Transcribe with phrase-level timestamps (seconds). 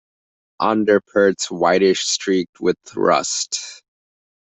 [0.59, 3.83] Underparts whitish streaked with rust.